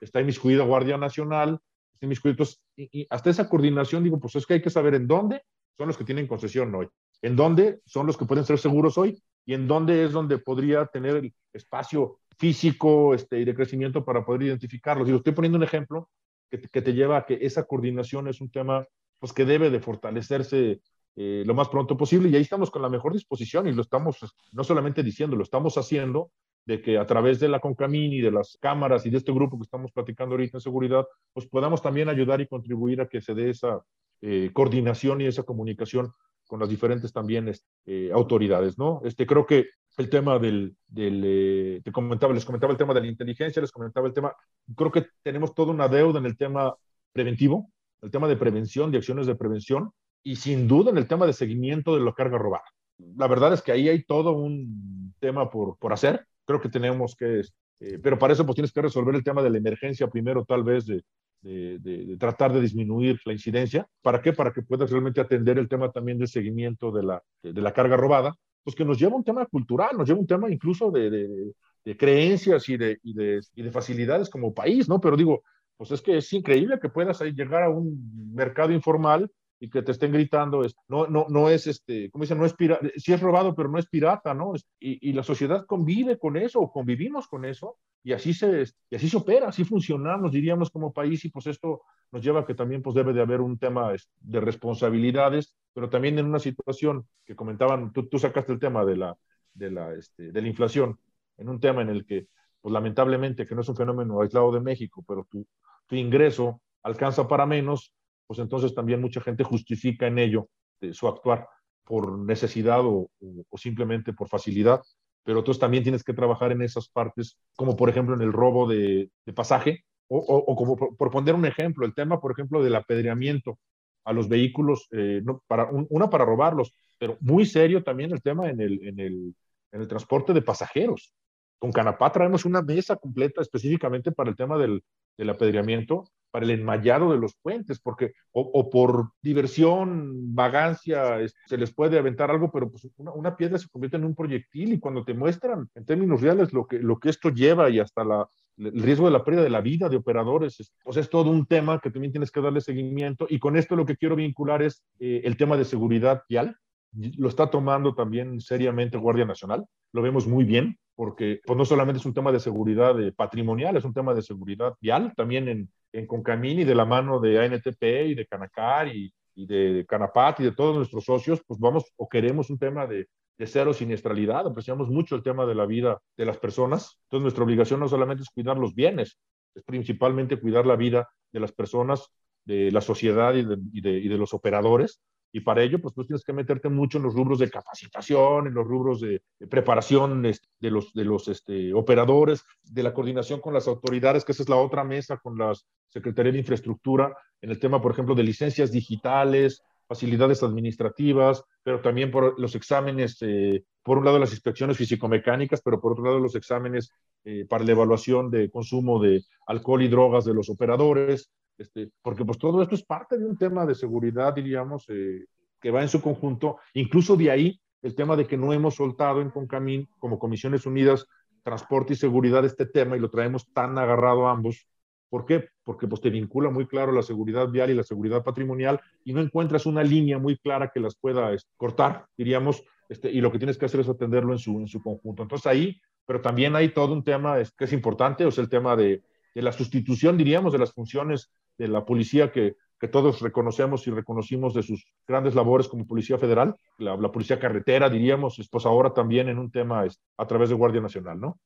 [0.00, 1.58] está inmiscuida Guardia Nacional,
[1.94, 2.60] está inmiscuida, entonces,
[3.08, 5.42] hasta esa coordinación, digo, pues es que hay que saber en dónde
[5.78, 6.88] son los que tienen concesión hoy,
[7.22, 10.86] en dónde son los que pueden ser seguros hoy y en dónde es donde podría
[10.86, 15.08] tener el espacio físico este, y de crecimiento para poder identificarlos.
[15.08, 16.08] Y lo estoy poniendo un ejemplo
[16.50, 18.86] que, te lleva a que esa coordinación es un tema
[19.18, 20.80] pues, que debe de fortalecerse
[21.16, 24.18] eh, lo más pronto posible y ahí estamos con la mejor disposición y lo estamos
[24.52, 26.30] no solamente diciendo, lo estamos haciendo
[26.64, 29.58] de que a través de la CONCAMIN y de las cámaras y de este grupo
[29.58, 33.34] que estamos platicando ahorita en seguridad, pues podamos también ayudar y contribuir a que se
[33.34, 33.82] dé esa
[34.20, 36.12] eh, coordinación y esa comunicación
[36.50, 37.48] con las diferentes también
[37.86, 39.00] eh, autoridades, ¿no?
[39.04, 43.02] Este, creo que el tema del, del eh, te comentaba, les comentaba el tema de
[43.02, 44.34] la inteligencia, les comentaba el tema,
[44.76, 46.74] creo que tenemos toda una deuda en el tema
[47.12, 47.70] preventivo,
[48.02, 49.92] el tema de prevención, de acciones de prevención,
[50.24, 52.64] y sin duda en el tema de seguimiento de la carga robada.
[52.98, 56.26] La verdad es que ahí hay todo un tema por, por hacer.
[56.46, 57.42] Creo que tenemos que,
[57.80, 60.62] eh, pero para eso pues tienes que resolver el tema de la emergencia primero, tal
[60.62, 61.02] vez de,
[61.42, 63.86] de, tratar de disminuir la incidencia.
[64.02, 64.32] ¿Para qué?
[64.32, 67.96] Para que puedas realmente atender el tema también del seguimiento de la, de, la carga
[67.96, 70.90] robada, pues que nos lleva a un tema cultural, nos lleva a un tema incluso
[70.90, 71.54] de,
[71.96, 73.14] creencias y y
[73.54, 75.00] y de facilidades como país, ¿no?
[75.00, 75.42] Pero digo,
[75.76, 79.30] pues es que es increíble que puedas llegar a un mercado informal
[79.62, 82.88] y que te estén gritando, no, no, no es, este, como dicen, no es pirata,
[82.96, 84.54] sí es robado, pero no es pirata, ¿no?
[84.80, 88.96] Y, y, la sociedad convive con eso, o convivimos con eso, y así se, y
[88.96, 92.54] así se opera, así funcionamos, diríamos, como país, y pues esto nos lleva a que
[92.54, 97.36] también pues debe de haber un tema de responsabilidades, pero también en una situación que
[97.36, 99.16] comentaban, tú, tú sacaste el tema de la,
[99.52, 100.98] de, la, este, de la inflación,
[101.36, 102.28] en un tema en el que,
[102.62, 105.46] pues lamentablemente, que no es un fenómeno aislado de México, pero tu,
[105.86, 107.92] tu ingreso alcanza para menos,
[108.30, 110.48] pues entonces también mucha gente justifica en ello
[110.80, 111.48] eh, su actuar
[111.82, 113.10] por necesidad o,
[113.56, 114.80] simplemente por facilidad,
[115.24, 118.68] pero entonces también tienes que trabajar en esas partes, como por ejemplo en el robo
[118.68, 123.58] de, pasaje, o, como por, por, poner un ejemplo, el tema, por ejemplo, del apedreamiento
[124.04, 128.22] a los vehículos, eh, no, para, un, una para robarlos, pero muy serio también el
[128.22, 129.34] tema en el, en el,
[129.72, 131.12] en el transporte de pasajeros.
[131.58, 134.84] Con Canapá traemos una mesa completa específicamente para el tema del,
[135.18, 141.74] del apedreamiento, para el enmayado de los puentes, porque o, por diversión, vagancia, se les
[141.74, 145.14] puede aventar algo, pero pues una, piedra se convierte en un proyectil y cuando te
[145.14, 149.24] muestran en términos reales lo que, esto lleva y hasta la, el riesgo de la
[149.24, 152.40] pérdida de la vida de operadores, pues es todo un tema que también tienes que
[152.40, 153.26] darle seguimiento.
[153.28, 156.56] Y con esto lo que quiero vincular es eh, el tema de seguridad vial,
[156.92, 161.98] lo está tomando también seriamente Guardia Nacional, lo vemos muy bien, porque pues, no solamente
[161.98, 166.06] es un tema de seguridad patrimonial, es un tema de seguridad vial, también en, en
[166.06, 170.42] Concamín y de la mano de ANTP y de Canacar y, y, de Canapat y
[170.42, 174.90] de todos nuestros socios, pues vamos o queremos un tema de, de cero siniestralidad, apreciamos
[174.90, 178.28] mucho el tema de la vida de las personas, entonces nuestra obligación no solamente es
[178.28, 179.18] cuidar los bienes,
[179.54, 182.10] es principalmente cuidar la vida de las personas,
[182.44, 185.00] de la sociedad y de, y de, y de los operadores,
[185.32, 188.54] y para ello, pues tú tienes que meterte mucho en los rubros de capacitación, en
[188.54, 193.68] los rubros de, preparación de los, de los este, operadores, de la coordinación con las
[193.68, 195.52] autoridades, que esa es la otra mesa con la
[195.88, 202.12] Secretaría de Infraestructura, en el tema, por ejemplo, de licencias digitales, facilidades administrativas, pero también
[202.12, 206.36] por los exámenes, eh, por un lado las inspecciones físico-mecánicas, pero por otro lado los
[206.36, 206.92] exámenes
[207.24, 211.30] eh, para la evaluación de consumo de alcohol y drogas de los operadores,
[211.60, 215.26] este, porque pues todo esto es parte de un tema de seguridad, diríamos, eh,
[215.60, 216.56] que va en su conjunto.
[216.72, 221.06] Incluso de ahí el tema de que no hemos soltado en Concamín, como Comisiones Unidas,
[221.42, 224.66] Transporte y Seguridad, este tema y lo traemos tan agarrado a ambos.
[225.10, 225.48] ¿Por qué?
[225.62, 229.20] Porque pues, te vincula muy claro la seguridad vial y la seguridad patrimonial y no
[229.20, 233.38] encuentras una línea muy clara que las pueda este, cortar, diríamos, este, y lo que
[233.38, 235.22] tienes que hacer es atenderlo en su, en su conjunto.
[235.22, 238.50] Entonces ahí, pero también hay todo un tema es, que es importante, o sea, el
[238.50, 239.02] tema de,
[239.34, 243.90] de la sustitución, diríamos, de las funciones de la policía que, que, todos reconocemos y
[243.90, 248.92] reconocimos de sus grandes labores como Policía Federal, la, la Policía Carretera, diríamos, pues ahora
[248.92, 249.84] también en un tema
[250.16, 251.38] a través de Guardia Nacional, ¿no?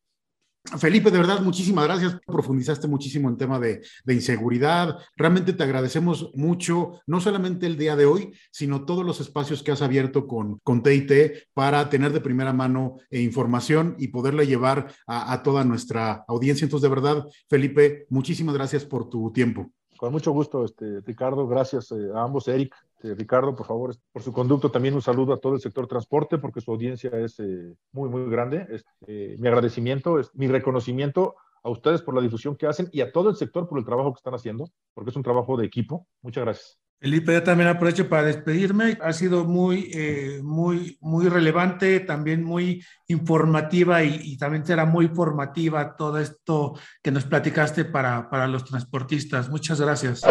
[0.78, 2.18] Felipe, de verdad, muchísimas gracias.
[2.26, 4.96] Profundizaste muchísimo en tema de, de, inseguridad.
[5.14, 9.72] Realmente te agradecemos mucho, no solamente el día de hoy, sino todos los espacios que
[9.72, 11.12] has abierto con, con TIT
[11.52, 16.64] para tener de primera mano eh, información y poderla llevar a, a, toda nuestra audiencia.
[16.64, 19.70] Entonces, de verdad, Felipe, muchísimas gracias por tu tiempo.
[19.96, 21.46] Con mucho gusto, este, Ricardo.
[21.46, 22.74] Gracias eh, a ambos, Eric.
[23.02, 24.70] Eh, Ricardo, por favor, por su conducto.
[24.70, 28.28] También un saludo a todo el sector transporte, porque su audiencia es eh, muy, muy
[28.30, 28.66] grande.
[28.70, 33.30] Este, mi agradecimiento, mi reconocimiento a ustedes por la difusión que hacen y a todo
[33.30, 36.06] el sector por el trabajo que están haciendo, porque es un trabajo de equipo.
[36.22, 36.83] Muchas gracias.
[37.04, 38.96] Felipe, yo también aprovecho para despedirme.
[39.02, 45.96] Ha sido muy, eh, muy, muy relevante, también muy informativa y, también será muy formativa
[45.96, 49.50] todo esto que nos platicaste para, para los transportistas.
[49.50, 50.22] Muchas gracias.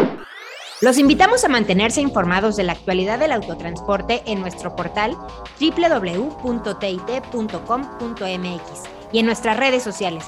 [0.81, 5.15] Los invitamos a mantenerse informados de la actualidad del autotransporte en nuestro portal
[5.59, 6.39] www.tit.com.mx
[9.11, 10.25] y en nuestras redes sociales.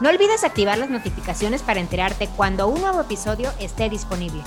[0.00, 4.44] No olvides activar las notificaciones para enterarte cuando un nuevo episodio esté disponible.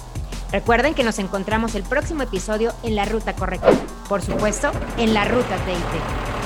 [0.54, 3.72] Recuerden que nos encontramos el próximo episodio en la ruta correcta.
[4.08, 6.43] Por supuesto, en la ruta TIT.